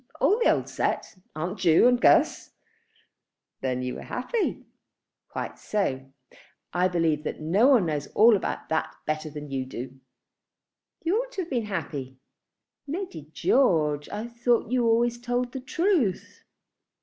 "All 0.19 0.39
the 0.39 0.49
old 0.51 0.67
set. 0.67 1.15
Aunt 1.35 1.59
Ju 1.59 1.87
and 1.87 2.01
Guss." 2.01 2.49
"Then 3.59 3.83
you 3.83 3.93
were 3.93 4.01
happy." 4.01 4.65
"Quite 5.29 5.59
so. 5.59 6.09
I 6.73 6.87
believe 6.87 7.23
that 7.23 7.39
no 7.39 7.67
one 7.67 7.85
knows 7.85 8.07
all 8.15 8.35
about 8.35 8.67
that 8.69 8.95
better 9.05 9.29
than 9.29 9.51
you 9.51 9.63
do." 9.63 9.99
"You 11.03 11.17
ought 11.21 11.31
to 11.33 11.41
have 11.43 11.51
been 11.51 11.65
happy." 11.65 12.17
"Lady 12.87 13.29
George, 13.31 14.09
I 14.09 14.27
thought 14.27 14.71
you 14.71 14.87
always 14.87 15.21
told 15.21 15.51
the 15.51 15.59
truth." 15.61 16.45